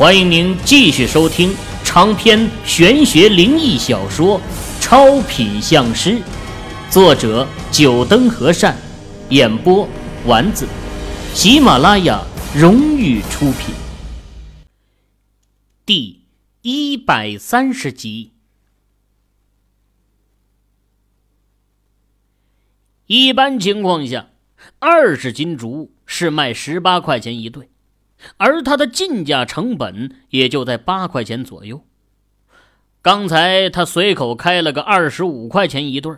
[0.00, 1.54] 欢迎您继续收听
[1.84, 4.40] 长篇玄学灵异小说
[4.80, 6.12] 《超品相师》，
[6.90, 8.74] 作者：九灯和善，
[9.28, 9.86] 演播：
[10.24, 10.66] 丸子，
[11.34, 12.24] 喜马拉雅
[12.56, 13.74] 荣誉出品。
[15.84, 16.22] 第
[16.62, 18.32] 一百三十集。
[23.04, 24.30] 一般情况下，
[24.78, 27.69] 二十斤竹是卖十八块钱一对。
[28.36, 31.84] 而它的进价成本也就在八块钱左右。
[33.02, 36.14] 刚才他随口开了个二十五块钱一对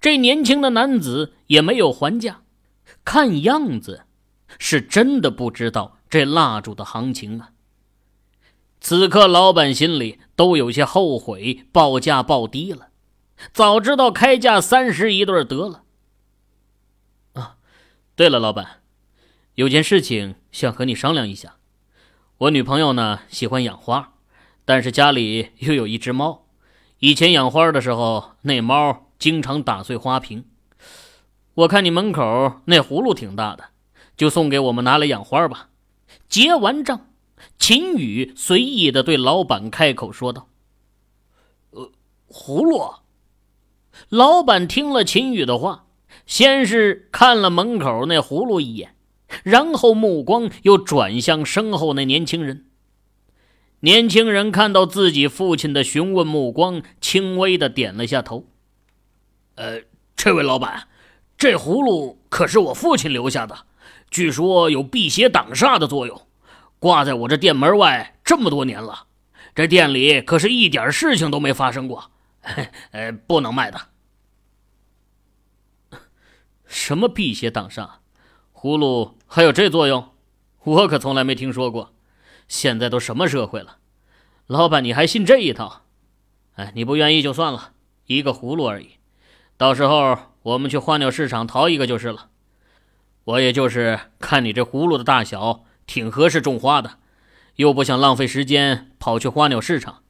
[0.00, 2.42] 这年轻的男子也没有还价，
[3.04, 4.04] 看样子
[4.58, 7.50] 是真的不知道这蜡烛的行情啊。
[8.80, 12.88] 此刻老板心里都有些后悔报价报低了，
[13.52, 15.82] 早知道开价三十一对得了。
[17.32, 17.56] 啊，
[18.14, 18.82] 对了，老板。
[19.54, 21.56] 有件事情想和你商量一下，
[22.38, 24.14] 我女朋友呢喜欢养花，
[24.64, 26.46] 但是家里 又有一只猫，
[26.98, 30.46] 以前养花的时候那猫经常打碎花瓶。
[31.52, 33.64] 我看你门口那葫芦挺大的，
[34.16, 35.68] 就送给我们拿来养花吧。
[36.26, 37.10] 结完账，
[37.58, 40.48] 秦宇随意的对老板开口说道
[41.72, 41.92] ：“呃，
[42.30, 42.94] 葫芦。”
[44.08, 45.84] 老板听了秦宇的话，
[46.24, 48.95] 先是看了门口那葫芦一眼。
[49.42, 52.66] 然后目光又转向身后那年轻人。
[53.80, 58.46] 年轻人看到自己父亲的询问目光，轻微的点了下头。
[59.56, 59.82] 呃，
[60.16, 60.88] 这位老板，
[61.36, 63.66] 这葫芦可是我父亲留下的，
[64.10, 66.26] 据说有辟邪挡煞的作用，
[66.78, 69.06] 挂在我这店门外这么多年了，
[69.54, 72.10] 这店里可是一点事情都没发生过。
[72.92, 73.80] 呃，不能卖的。
[76.66, 77.88] 什么辟邪挡煞？
[78.66, 80.08] 葫芦还有这作用，
[80.64, 81.92] 我可从来没听说过。
[82.48, 83.76] 现在都什么社会了，
[84.48, 85.82] 老板你还信这一套？
[86.56, 87.70] 哎，你不愿意就算了，
[88.06, 88.94] 一个葫芦而已，
[89.56, 92.30] 到时候我们去花鸟市场淘一个就是了。
[93.22, 96.94] 我也就是看你这葫芦的大小挺合适种花的，
[97.54, 100.02] 又不想浪费时间跑去花鸟市场，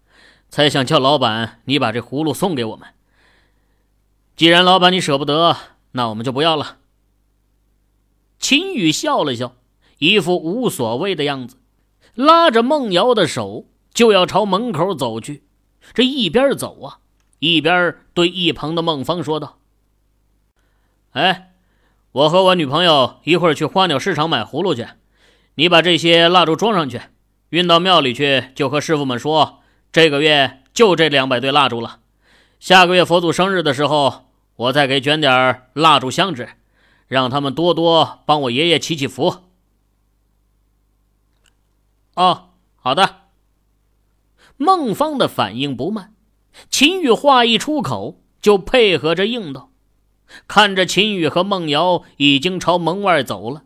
[0.49, 2.89] 才想叫老板你把这葫芦送给我们。
[4.35, 5.55] 既然老板你舍不得，
[5.93, 6.79] 那我们就不要了。
[8.39, 9.55] 秦宇笑了笑，
[9.99, 11.57] 一副无所谓的样子，
[12.15, 15.43] 拉着孟瑶的手就要朝门口走去。
[15.95, 16.99] 这一边走啊，
[17.39, 19.59] 一边对一旁的孟芳说道
[21.13, 21.53] ：“哎，
[22.13, 24.87] 我和我女朋友一会儿去花鸟市场买葫芦去，
[25.55, 27.01] 你把这些蜡烛装上去，
[27.51, 29.61] 运到庙里去，就和师傅们说，
[29.91, 32.01] 这个月就这两百对蜡烛了。
[32.61, 34.27] 下个月佛祖生日的时候，
[34.57, 36.49] 我再给卷点蜡烛香纸。”
[37.07, 39.43] 让他们多多帮我爷爷祈祈福。
[42.15, 43.23] 哦，好的。
[44.57, 46.15] 孟芳的反应不慢，
[46.71, 49.71] 秦宇话一出口就配合着应道。
[50.49, 53.63] 看着秦宇和孟瑶已经朝门外走了，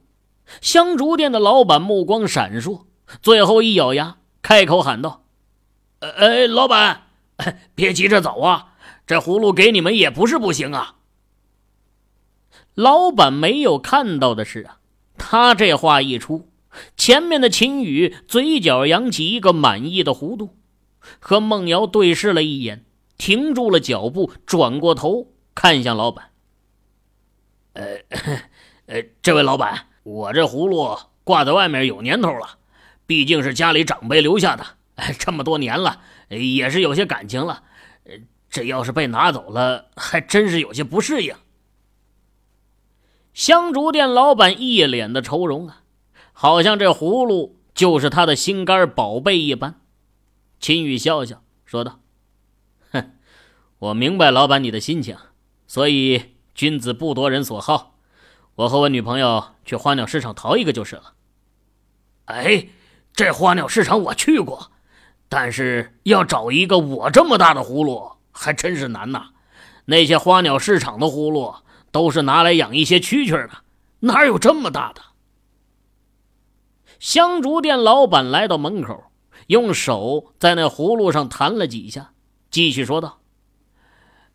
[0.61, 2.83] 香烛店的老板目光闪烁，
[3.23, 5.25] 最后一咬牙，开口喊道
[6.01, 7.07] ：“哎，老板，
[7.75, 8.75] 别急着走啊，
[9.07, 10.97] 这葫芦给你们也不是不行啊。”
[12.81, 14.79] 老板没有看到的是啊，
[15.19, 16.49] 他这话一出，
[16.97, 20.57] 前面的秦宇嘴角扬起一个满意的弧度，
[21.19, 22.87] 和孟瑶对视了一眼，
[23.19, 26.31] 停住了脚步，转过头看向老板
[27.75, 27.99] ：“呃，
[28.89, 32.57] 呃，这位老板，我这葫芦挂在外面有年头了，
[33.07, 34.65] 毕竟是家里长辈留下的，
[35.21, 37.63] 这么多年了，也是有些感情了。
[38.49, 41.35] 这要是被拿走了，还真是有些不适应。”
[43.33, 45.83] 香烛店老板一脸的愁容啊，
[46.33, 49.81] 好像这葫芦就是他的心肝宝贝一般。
[50.59, 52.01] 秦宇笑笑说道
[52.93, 53.13] ：“哼，
[53.79, 55.17] 我明白老板你的心情，
[55.67, 57.97] 所以君子不夺人所好。
[58.57, 61.15] 我和我女朋友去花鸟市场淘一个就是了。”
[62.27, 62.67] 哎，
[63.15, 64.71] 这花鸟市场我去过，
[65.29, 69.31] 但是要找一个我这么大的葫芦还真是难呐。
[69.87, 71.55] 那些花鸟市场的葫芦。
[71.91, 73.51] 都是拿来养一些蛐蛐的，
[74.01, 75.03] 哪有这么大的？
[76.99, 79.05] 香烛店老板来到门口，
[79.47, 82.13] 用手在那葫芦上弹了几下，
[82.51, 83.21] 继续说道：“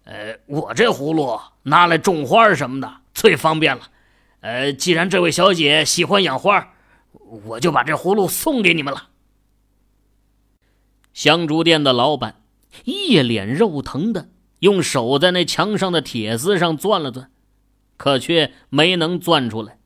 [0.06, 3.90] 呃，我这葫芦拿来种花什么的最方便了。
[4.40, 6.74] 呃，既然这位小姐喜欢养花，
[7.46, 9.10] 我就把这葫芦送给你们了。”
[11.14, 12.42] 香烛店的老板
[12.84, 14.30] 一脸肉疼的
[14.60, 17.32] 用手在那墙上的铁丝上钻了钻。
[17.98, 19.80] 可却没能钻出来，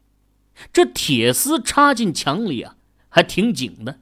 [0.73, 2.75] 这铁丝插进墙里啊，
[3.09, 3.99] 还挺紧的。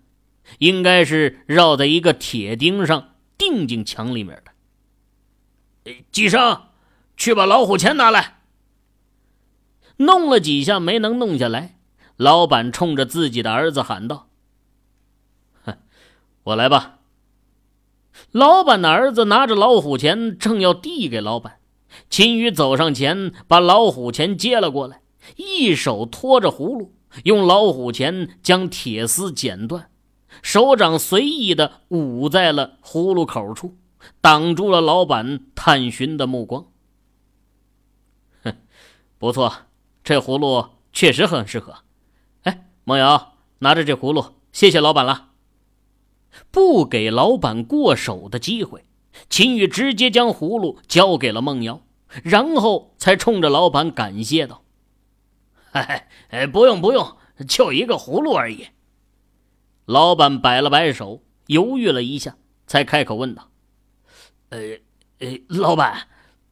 [0.60, 5.94] 应该是绕在一个铁钉上钉进墙里面的。
[6.12, 6.62] 季生，
[7.18, 8.40] 去把老虎钳拿来。
[9.98, 11.78] 弄了几下没能弄下来，
[12.16, 14.30] 老板冲着自己的儿子喊道
[15.66, 15.78] ：“哼，
[16.44, 17.00] 我来吧。”
[18.32, 21.57] 老板的儿子拿着老虎钳，正要递给老板，
[22.10, 25.02] 秦宇走上前把老虎钳接了过来，
[25.36, 26.94] 一手托着葫芦，
[27.24, 29.90] 用老虎钳将铁丝剪断，
[30.42, 33.76] 手掌随意的捂在了葫芦口处，
[34.22, 36.68] 挡住了老板探寻的目光。
[38.44, 38.56] 哼，
[39.18, 39.54] 不错。
[40.04, 41.80] 这葫芦确实很适合，
[42.44, 45.32] 哎，梦瑶，拿着这葫芦，谢谢老板了。
[46.50, 48.86] 不给老板过手的机会，
[49.30, 51.82] 秦宇直接将葫芦交给了梦瑶，
[52.24, 54.64] 然后才冲着老板感谢道
[55.74, 57.18] ：“哎哎，不用不用，
[57.48, 58.68] 就一个葫芦而已。”
[59.86, 62.36] 老板摆了摆手，犹豫了一下，
[62.66, 63.50] 才开口问道
[64.50, 64.60] ：“呃
[65.20, 66.08] 呃，老板，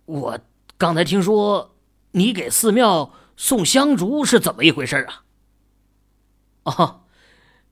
[0.06, 0.40] 我
[0.78, 1.76] 刚才听说
[2.12, 5.26] 你给寺庙……”送香烛是怎么一回事啊？
[6.64, 7.02] 哦，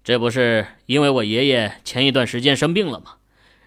[0.03, 3.13] 这不是因为我爷爷前一段时间生病了吗？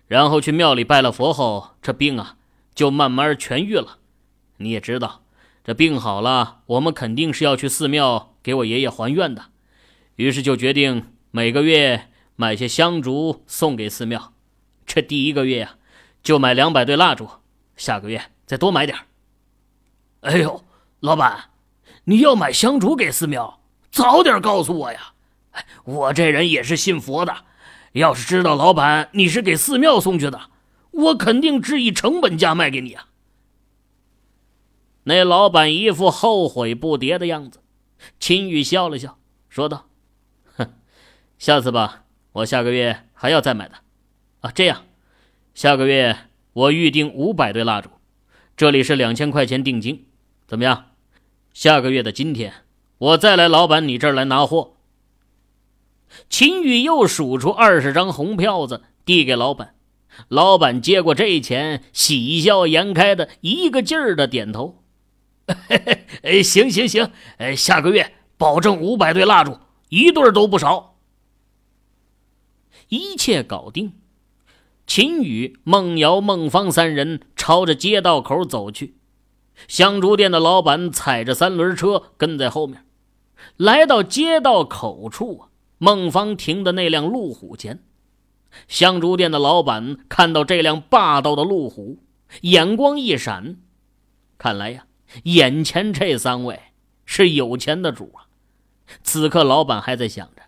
[0.08, 2.37] 然后去庙里拜了佛后，这病啊
[2.75, 3.99] 就慢慢痊愈了。
[4.58, 5.23] 你也知道，
[5.64, 9.47] 这病好了，我们肯定是要去寺庙给我爷爷还愿的。
[10.17, 14.32] 于是就决定每个月买些香烛送给寺庙。
[14.87, 15.75] 这第一个月呀，
[16.23, 17.29] 就买两百对蜡烛，
[17.76, 18.97] 下个月再多买点
[20.20, 20.64] 哎呦，
[21.00, 21.50] 老板！
[22.05, 23.61] 你要买香烛给寺庙，
[23.91, 25.12] 早点告诉我呀！
[25.85, 27.44] 我这人也是信佛的，
[28.01, 30.51] 要是知道老板你是给寺庙送去的，
[30.91, 33.09] 我肯定只以成本价卖给你啊。
[35.05, 37.61] 那老板一副后悔不迭的样子，
[38.19, 39.87] 秦宇笑了笑，说道
[40.57, 40.73] ：“哼，
[41.39, 43.77] 下次吧，我下个月还要再买的。
[44.41, 44.85] 啊，这样，
[45.55, 46.17] 下个月
[46.53, 47.89] 我预定五百对蜡烛，
[48.57, 50.07] 这里是两千块钱定金，
[50.47, 50.87] 怎么样？”
[51.55, 52.53] 下个月的今天，
[52.99, 54.75] 我再来老板你这儿来拿货。
[56.29, 59.75] 秦宇又数出二十张红票子，递给老板。
[60.29, 64.83] 老板接过这钱，喜笑颜开的，一个劲儿的点头。
[66.23, 69.59] 哎，行行行，哎，下个月保证五百对蜡烛，
[69.91, 70.97] 一对都不少。
[72.89, 73.93] 一切搞定，
[74.87, 78.97] 秦宇、孟瑶、孟芳三人朝着街道口走去。
[79.69, 82.85] 香烛店的老板踩着三轮车跟在后面，
[83.57, 87.82] 来到街道口处啊，孟芳停的那辆路虎前，
[88.67, 91.99] 香烛店的老板看到这辆霸道的路虎，
[92.43, 93.56] 眼光一闪，
[94.38, 94.87] 看来呀，
[95.25, 96.61] 眼前这三位
[97.05, 98.26] 是有钱的主啊。
[99.02, 100.43] 此刻老板还在想着，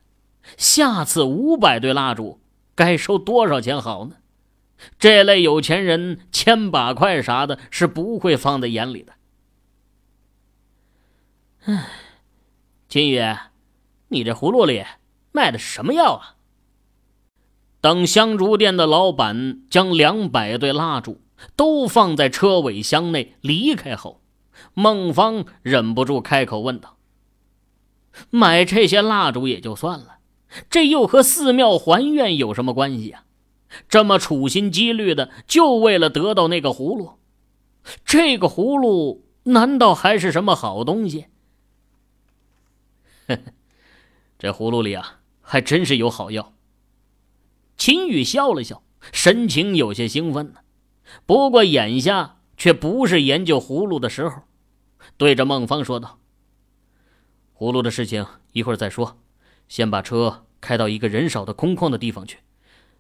[0.57, 2.41] 下次五百对蜡烛
[2.75, 4.17] 该收多少钱好呢？
[4.99, 9.13] 这类有钱人，千把块啥的，是不会放在眼里的。
[11.65, 11.87] 唉，
[12.89, 13.21] 金宇，
[14.07, 14.85] 你这葫芦里
[15.33, 16.35] 卖的什么药啊？
[17.81, 21.21] 等香烛店的老板将两百对蜡烛
[21.55, 24.21] 都放在车尾箱内离开后，
[24.75, 26.97] 孟芳忍不住开口问道
[28.31, 30.19] ：“买这些蜡烛也就算了，
[30.69, 33.25] 这又和寺庙还愿有什么关系啊？”
[33.89, 37.19] 这么处心积虑的，就为了得到那个葫芦？
[38.05, 41.27] 这个葫芦难道还是什么好东西？
[44.39, 45.18] 这葫芦里啊，
[45.51, 46.53] 还真是有好药。
[47.79, 50.61] 秦宇笑了笑，神情有些兴奋呢。
[51.25, 54.43] 不过眼下却不是研究葫芦的时候，
[55.17, 56.19] 对着孟芳说道
[57.57, 59.17] ：“葫芦的事情一会儿再说，
[59.69, 62.41] 先把车开到一个人少的空旷的地方去。”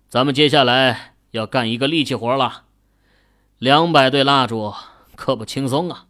[0.09, 2.64] 咱们接下来要干一个力气活了，
[3.59, 4.73] 两百对蜡烛
[5.17, 6.07] 可不轻松啊！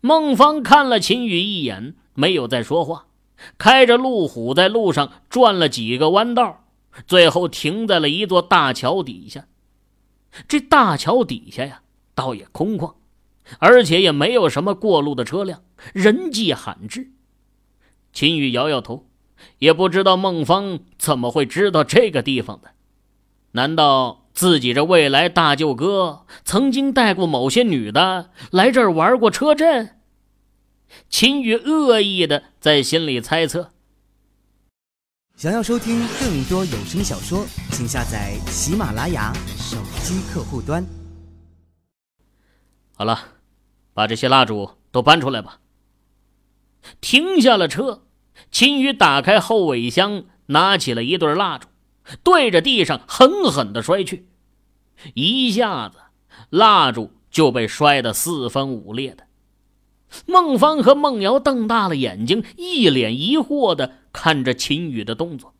[0.00, 3.08] 孟芳看了秦宇一眼，没有再说话，
[3.58, 6.64] 开着路虎在路上转了几个弯道，
[7.06, 9.46] 最后停在了一座大桥底下。
[10.48, 11.82] 这大桥底下呀，
[12.14, 12.94] 倒也空旷，
[13.58, 15.62] 而且也没有什么过路的车辆，
[15.92, 17.10] 人迹罕至。
[18.12, 19.06] 秦宇摇摇头。
[19.58, 22.70] 也不知道孟芳怎么会知道这个地方的？
[23.52, 29.95] 难道自己这未来大舅哥曾经带过某些女的来这儿玩过车震？
[31.08, 33.72] 秦宇恶意的在心里猜测。
[35.36, 40.84] 想要收听更多有声小说，请下载喜马拉雅手机客户端。
[42.94, 43.18] 好了，
[43.92, 45.60] 把这些蜡烛都搬出来吧。
[47.00, 48.02] 停下了车。
[48.50, 51.68] 秦宇打开后尾箱，拿起了一对蜡烛，
[52.22, 54.28] 对着地上狠狠的摔去，
[55.14, 55.98] 一下子
[56.50, 59.25] 蜡烛就被摔得四分五裂的。
[60.24, 65.52] 孟芳和孟瑶瞪大了眼睛，一脸疑惑地看着秦宇的动作。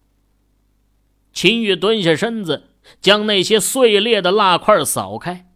[1.33, 2.71] 秦宇蹲下身子，
[3.01, 5.51] 将那些碎裂的蜡块扫开，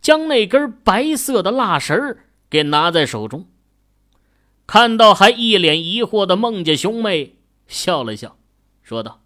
[0.00, 2.16] 将那根白色的蜡绳
[2.48, 3.46] 给拿在手中。
[4.66, 8.36] 看到还一脸疑惑的孟家兄妹，笑了笑，
[8.82, 9.20] 说道：“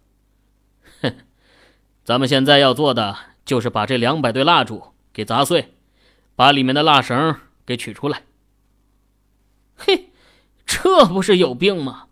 [1.01, 1.13] 哼，
[2.03, 4.83] 咱们现在要做的就是把这两百对蜡烛
[5.13, 5.75] 给砸碎，
[6.35, 8.23] 把里面的蜡绳给取出来。”
[9.79, 10.11] 嘿，
[10.65, 12.05] 这不是有病吗？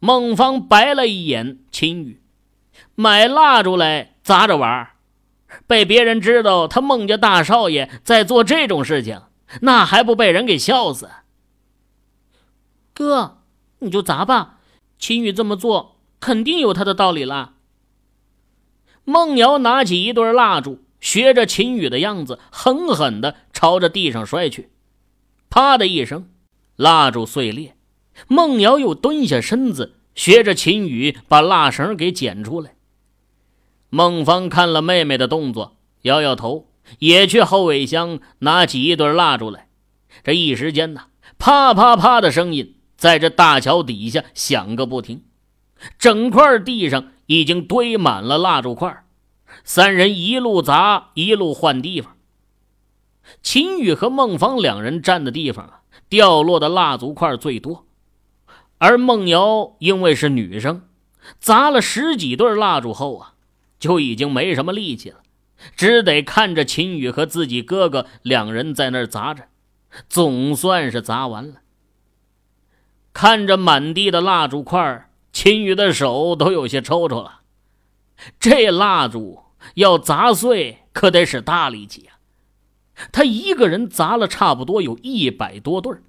[0.00, 2.20] 孟芳白了一眼秦宇，
[2.94, 4.90] 买蜡烛来砸着玩
[5.66, 9.22] 被别人知道他孟家大少爷在做这种事情，
[9.60, 11.08] 那还不被人给笑死？
[12.94, 13.42] 哥，
[13.80, 14.58] 你就砸吧，
[14.98, 17.54] 秦宇这么做肯定有他的道理啦。
[19.04, 24.70] 孟瑶拿起一对蜡烛，学着秦宇的样子，狠狠的朝着地上摔去，
[25.48, 26.28] 啪的一声，
[26.80, 27.76] 蜡烛碎裂。
[28.26, 32.74] 孟瑶又蹲下身子，学着秦宇把蜡绳给捡出来。
[33.90, 36.68] 孟芳看了妹妹的动作，摇摇头，
[37.00, 39.68] 也去后尾箱拿起一对蜡烛来。
[40.24, 41.02] 这一时间呢，
[41.38, 42.76] 啪啪啪的声音。
[42.96, 45.22] 在这大桥底下响个不停，
[45.98, 49.04] 整块地上已经堆满了蜡烛块。
[49.64, 52.16] 三人一路砸，一路换地方。
[53.42, 55.79] 秦宇和孟芳两人站的地方啊，
[56.10, 57.86] 掉落的蜡烛块最多。
[58.76, 60.82] 而孟瑶因为是女生，
[61.38, 63.34] 砸了十几对蜡烛后啊，
[63.78, 65.20] 就已经没什么力气了，
[65.76, 69.44] 只得看着秦宇和自己哥哥两人在那儿砸着，
[70.08, 71.56] 总算是砸完了。
[73.12, 77.40] 看着满地的蜡烛块，秦宇的手都有些抽抽了。
[78.38, 79.42] 这蜡烛
[79.74, 82.19] 要砸碎，可得使大力气啊！
[83.12, 86.02] 他一个人砸了差不多有一百多对儿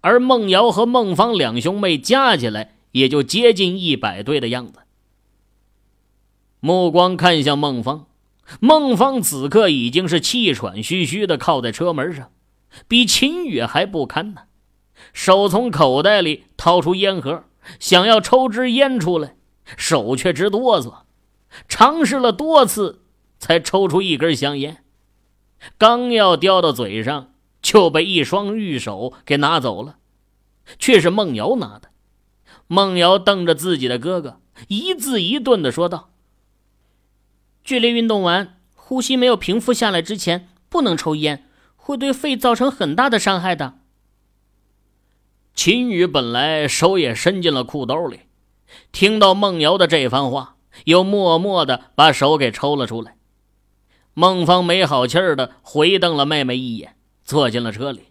[0.00, 4.80] 而孟瑶和孟芳两兄妹加起来也就接近一百对的样子。
[6.60, 8.06] 目光看向孟芳，
[8.60, 12.30] 孟芳此刻已经是气喘吁吁的靠在车门上，
[12.86, 14.42] 比秦宇还不堪呢。
[15.12, 17.44] 手从口袋里掏出烟盒，
[17.80, 19.36] 想要抽支烟出来，
[19.76, 21.02] 手却直哆嗦。
[21.68, 23.02] 尝试了多次，
[23.38, 24.81] 才抽出一根香烟。
[25.78, 29.96] 刚要叼到嘴上，就被一双玉手给拿走了，
[30.78, 31.90] 却是孟瑶拿的。
[32.66, 36.10] 孟瑶瞪着自己的哥哥，一字一顿的说道
[37.62, 43.78] ：“剧烈运动完，呼吸没有平复下来之前，不能抽烟，会对肺造成很大的伤害的。”
[45.54, 48.20] 秦宇本来手也伸进了裤兜里，
[48.90, 53.16] 听到孟瑶的这番话，又默默的把手给抽了出来。
[54.14, 58.08] 孟芳没好气儿的回瞪了妹妹一眼，坐进了车里。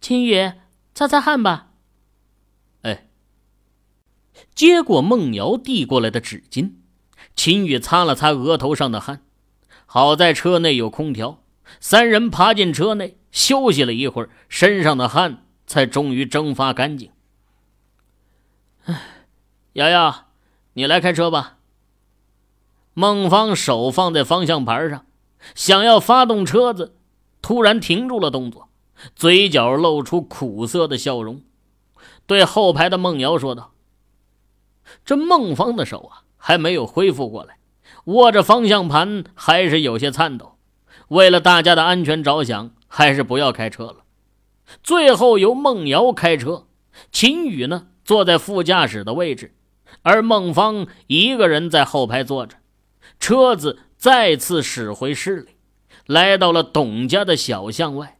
[0.00, 0.52] 秦宇，
[0.94, 1.70] 擦擦汗吧。
[2.82, 3.08] 哎，
[4.54, 6.72] 接过孟瑶递过来的纸巾，
[7.34, 9.22] 秦宇擦了擦额头上的汗。
[9.86, 11.42] 好在车内有空调，
[11.80, 15.42] 三人爬进车内休息了一会儿，身上的汗。
[15.66, 17.10] 才终于蒸发干净。
[18.84, 19.26] 哎，
[19.72, 20.28] 瑶瑶，
[20.74, 21.55] 你来开车吧。
[22.98, 25.04] 孟芳手放在方向盘上，
[25.54, 26.96] 想要发动车子，
[27.42, 28.70] 突然停住了动作，
[29.14, 31.42] 嘴角露出苦涩的笑容，
[32.24, 33.72] 对后排的孟瑶说道
[35.04, 37.58] ：“这孟芳的手啊，还没有恢复过来，
[38.06, 40.56] 握着方向盘还是有些颤抖。
[41.08, 43.96] 为了大家的安全着想，还是不要开车了。”
[44.82, 46.66] 最后由孟瑶开车，
[47.12, 49.54] 秦宇呢坐在副驾驶的位置，
[50.00, 52.56] 而孟芳一个人在后排坐着。
[53.18, 55.56] 车子再次驶回市里，
[56.06, 58.18] 来到了董家的小巷外。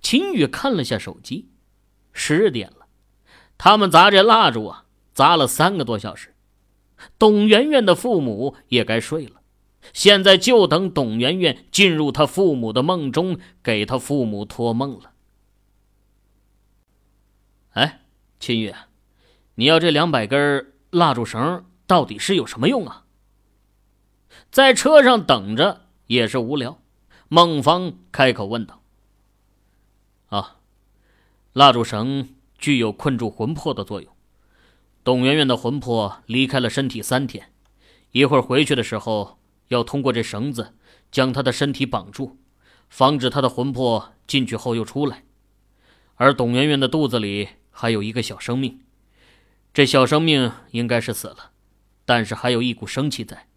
[0.00, 1.48] 秦宇看了下手机，
[2.12, 2.86] 十点了。
[3.56, 6.34] 他们砸这蜡烛啊，砸了三个多小时。
[7.18, 9.42] 董媛媛的父母也该睡了。
[9.92, 15.12] 现在就等董媛媛进入他父母的梦中，给他父母托梦了。
[17.72, 18.00] 哎，
[18.40, 18.72] 秦宇，
[19.56, 23.03] 你要这两百根蜡烛绳到底是有什么用啊？
[24.54, 26.80] 在车上等着也是无聊，
[27.26, 28.80] 孟芳开口问道
[30.30, 30.58] ：“啊，
[31.52, 34.14] 蜡烛绳具有困住魂魄的作用。
[35.02, 37.50] 董媛媛的魂魄离开了身体三天，
[38.12, 40.74] 一会儿回去的时候。”要通过这绳子
[41.10, 42.36] 将她的身体绑住，
[42.88, 45.24] 防止她的魂魄进去后又出来。
[46.14, 48.82] 而董媛媛的肚子里还有一个小生命，
[49.72, 51.50] 这小生命应该是死了，
[52.04, 53.48] 但是还有一股生气在，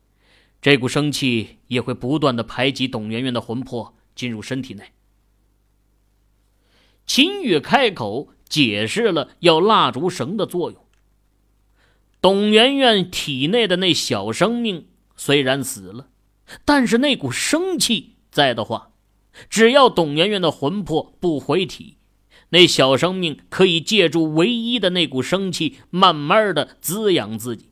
[0.61, 4.91] 这股生气也会不断的排挤董媛媛的魂魄进入身体内。
[7.05, 10.85] 秦羽开口解释了要蜡烛绳的作用。
[12.19, 16.09] 董媛媛体内的那小生命虽然死了，
[16.65, 18.91] 但是那股生气在的话，
[19.49, 21.97] 只要董媛媛的魂魄不回体，
[22.49, 27.69] 那小生命可以借助唯一的那股生气，慢慢的滋养自己，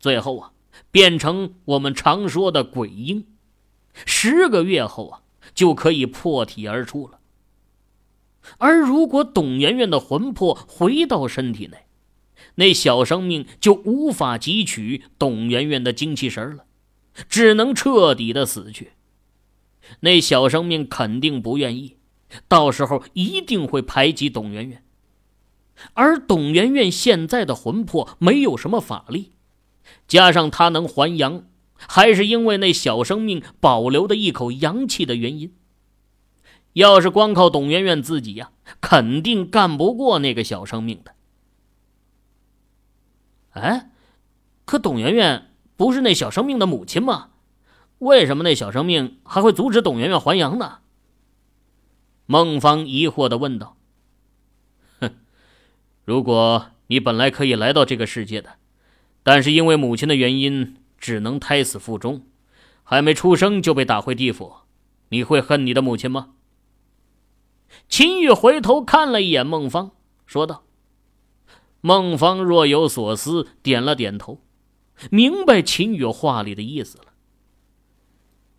[0.00, 0.52] 最后啊，
[0.90, 3.26] 变成我们常说的鬼婴。
[4.04, 5.20] 十个月后啊，
[5.54, 7.20] 就可以破体而出了。
[8.58, 11.86] 而如果董媛媛的魂魄回到身体内，
[12.56, 16.64] 那小生命就无法汲取董媛媛的精气神了，
[17.28, 18.92] 只能彻底的死去。
[20.00, 21.96] 那小生命肯定不愿意，
[22.48, 24.82] 到时候一定会排挤董媛媛。
[25.94, 29.32] 而董媛媛现在的魂魄没有什么法力，
[30.06, 31.44] 加上他能还阳，
[31.76, 35.54] 还是因为那小生命保留的一口阳气的原因。
[36.74, 38.50] 要是光靠董媛媛自己呀，
[38.80, 41.14] 肯定干不过那个小生命的。
[43.50, 43.90] 哎，
[44.64, 47.30] 可董媛媛不是那小生命的母亲吗？
[47.98, 50.78] 为什么那小生命还会阻止董媛媛还阳呢？
[52.26, 53.76] 孟芳疑惑的问道。
[55.00, 55.14] 哼，
[56.04, 58.56] 如果你本来可以来到这个世界的，
[59.24, 62.26] 但是因为母亲的原因，只能胎死腹中，
[62.84, 64.52] 还没出生就被打回地府，
[65.08, 66.34] 你会恨你的母亲吗？
[67.88, 69.90] 秦玉回头看了一眼孟芳，
[70.26, 70.62] 说道。
[71.80, 74.40] 孟芳若有所思，点了点头，
[75.10, 77.06] 明白秦羽话里的意思了。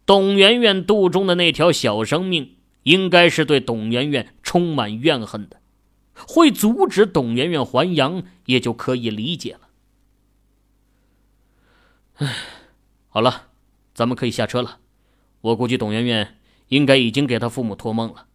[0.05, 5.62] 董媛媛肚中的那条小生命，应该是对董媛媛充满怨恨的，
[6.27, 9.64] 会阻止董媛媛还阳，也就可以理解了。
[12.17, 12.34] 唉，
[13.10, 13.50] 好了，
[13.93, 14.80] 咱们可以下车了。
[15.41, 16.38] 我估计董媛媛
[16.69, 18.28] 应该已经给她父母托梦了。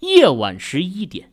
[0.00, 1.32] 夜晚十一点。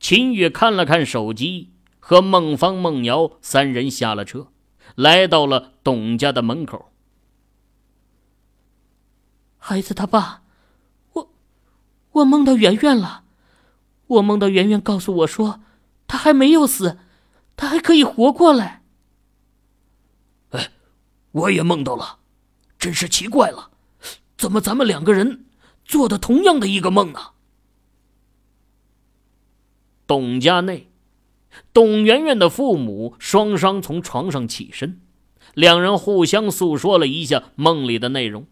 [0.00, 4.48] 秦宇看了看手机，和孟芳、孟瑶三人下了车，
[4.94, 6.92] 来到了董家的门口。
[9.58, 10.42] 孩子他爸，
[11.12, 11.30] 我
[12.12, 13.24] 我梦到圆圆了，
[14.06, 15.60] 我梦到圆圆告诉我说，
[16.06, 16.98] 他还没有死，
[17.56, 18.82] 他还可以活过来。
[21.36, 22.18] 我也梦到了，
[22.78, 23.70] 真是奇怪了，
[24.38, 25.44] 怎么咱们两个人
[25.84, 27.32] 做的同样的一个梦呢？
[30.06, 30.88] 董家内，
[31.74, 35.02] 董媛媛的父母双双从床上起身，
[35.52, 38.46] 两人互相诉说了一下梦里的内容，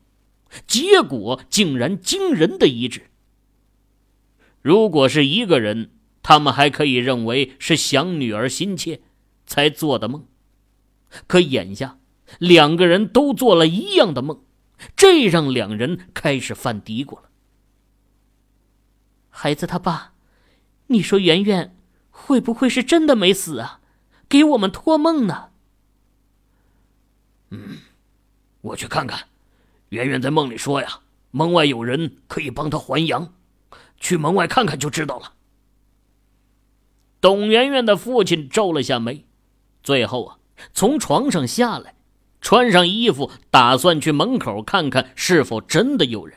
[0.67, 3.09] 结果竟然惊人的一致。
[4.61, 5.91] 如果是一个人，
[6.23, 9.01] 他们还可以认为是想女儿心切
[9.47, 10.27] 才做的梦，
[11.27, 11.99] 可眼下
[12.39, 14.43] 两个人都做了一样的梦，
[14.97, 17.31] 这让两人开始犯嘀咕了。
[19.31, 20.13] 孩子他爸。
[20.89, 21.75] 你说圆圆
[22.11, 23.81] 会不会是真的没死啊？
[24.29, 25.49] 给我们托梦呢？
[27.49, 27.79] 嗯，
[28.61, 29.29] 我去看看。
[29.89, 33.33] 圆圆在梦里说呀，门外有人可以帮她还阳，
[33.99, 35.33] 去门外看看就知道了。
[37.23, 39.25] 董圆圆的父亲皱了下眉，
[39.83, 40.39] 最后啊，
[40.75, 41.94] 从床上下来，
[42.45, 46.37] 穿上衣服，打算去门口看看是否真的有人。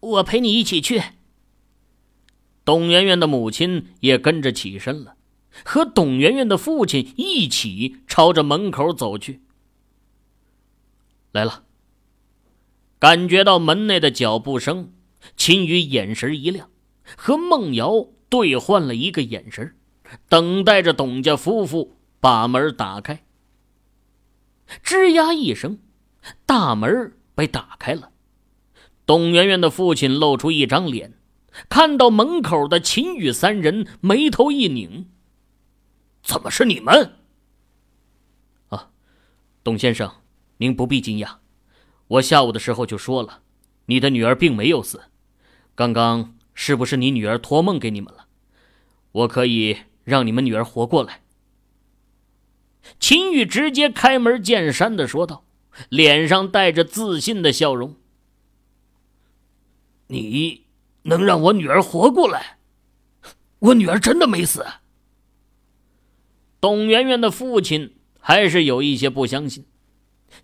[0.00, 1.02] 我陪你一起去。
[2.64, 5.16] 董媛媛的母亲也跟着起身了，
[5.62, 9.42] 和董媛媛的父亲一起朝着门口走去。
[11.32, 11.64] 来了，
[12.98, 14.90] 感觉到门内的脚步声，
[15.36, 16.70] 秦宇眼神一亮，
[17.14, 19.76] 和孟瑶兑换了一个眼神，
[20.30, 23.22] 等待着董家夫妇把门打开。
[24.84, 25.78] 吱呀一声，
[26.44, 28.10] 大门被打开了，
[29.06, 31.14] 董媛媛的父亲露出一张脸。
[31.68, 35.08] 看到门口的秦羽三人，眉头一拧
[36.22, 37.16] ：“怎么是你们？”
[38.68, 38.90] 啊，
[39.64, 40.12] 董先生，
[40.58, 41.38] 您不必惊讶。
[42.06, 43.40] 我下午的时候就说了，
[43.86, 45.02] 你的女儿并没有死。
[45.74, 48.26] 刚刚是不是你女儿托梦给你们了？
[49.12, 51.22] 我可以让你们女儿活过来。”
[52.98, 55.44] 秦宇直接开门见山的说道，
[55.88, 57.96] 脸上带着自信的笑容
[60.08, 60.66] ：“你。”
[61.04, 62.58] 能让我女儿活过来？
[63.60, 64.66] 我女儿真的没死。
[66.60, 69.64] 董媛媛的父亲还是有一些不相信。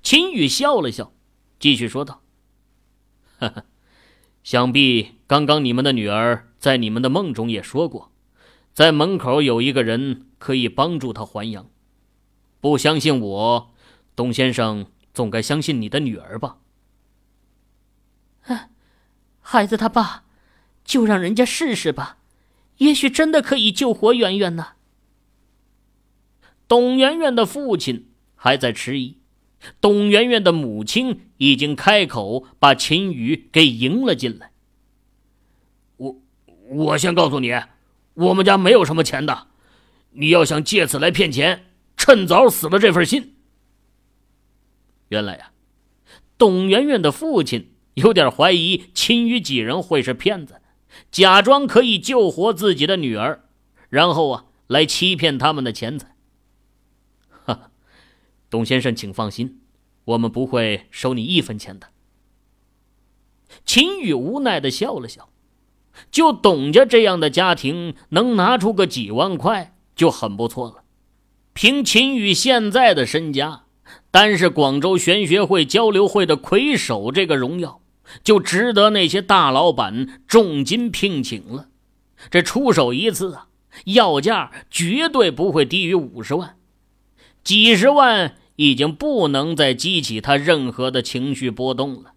[0.03, 1.13] 秦宇笑了笑，
[1.59, 2.23] 继续说道
[3.39, 3.65] ：“哈哈，
[4.43, 8.11] 想必刚刚你们的女儿在你们的梦中也说过，
[8.73, 11.69] 在门口有一个人可以帮助她还阳。
[12.65, 13.75] 不相信我，
[14.17, 16.57] 董先生总该相信你的女儿吧？
[18.45, 18.71] 哎，
[19.43, 20.25] 孩子他爸，
[20.83, 22.17] 就让人家试试吧，
[22.79, 24.69] 也许真的可以救活圆圆呢。
[26.67, 29.19] 董圆圆的父亲还在迟疑，
[29.83, 34.53] 董圆圆的母亲已经开口把秦宇给迎了进来。
[35.99, 36.17] 我，
[36.71, 37.53] 我先告诉你，
[38.15, 39.49] 我们家没有什么钱的，
[40.13, 43.37] 你要想借此来骗钱，趁早死了这份心。
[45.09, 45.53] 原来呀，
[46.37, 50.61] 董媛媛的父亲有点怀疑秦宇几人会是骗子，
[51.11, 53.45] 假装可以救活自己的女儿，
[53.89, 56.17] 然后啊来欺骗他们的钱财。
[57.45, 57.71] 哈，
[58.51, 59.61] 董先生，请放心，
[60.05, 61.89] 我们不会收你一分钱的。
[63.65, 65.29] 秦宇无奈的笑了笑，
[66.11, 70.84] 就董家这样的家庭，能拿出个几万块就很不错了。
[71.55, 73.63] 凭秦宇现在的身家。
[74.11, 77.81] 单是广州玄学会交流会的魁首这个荣耀，
[78.23, 81.69] 就值得那些大老板重金聘请了。
[82.31, 83.49] 这出手一次啊，
[83.87, 86.57] 要价绝对不会低于五十万。
[87.43, 92.13] 几十万已经不能再激起他任何的情绪波动了。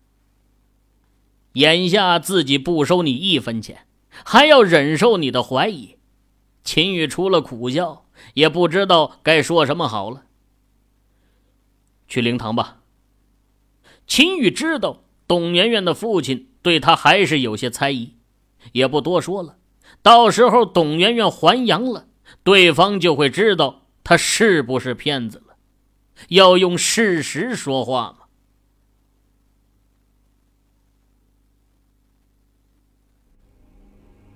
[1.54, 3.86] 眼下自己不收你一分钱，
[4.23, 5.95] 还要忍受你的怀疑，
[6.63, 8.06] 秦宇除了苦笑，
[8.38, 10.26] 也不知道该说什么好了。
[12.08, 12.84] 去灵堂吧。
[14.06, 18.13] 秦宇知道董媛媛的父亲对他还是有些猜疑，
[18.73, 19.58] 也不多说了。
[20.04, 22.10] 到时候董媛媛还阳了，
[22.43, 25.56] 对方就会知道他是不是骗子了。
[26.30, 28.28] 要用事实说话嘛。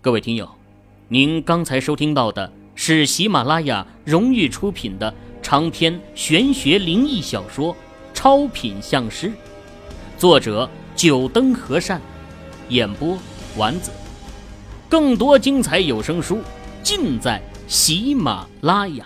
[0.02, 0.50] 各位听友，
[1.10, 2.52] 您刚才收听到的
[2.84, 5.14] 是喜马拉雅荣誉出品的。
[5.44, 7.72] 长篇玄学灵异小说
[8.12, 9.28] 《超品相师》，
[10.18, 12.02] 作者九灯和善，
[12.70, 13.16] 演播
[13.56, 13.92] 丸子。
[14.90, 16.40] 更多精彩有声书
[16.82, 19.06] 尽在喜马拉雅。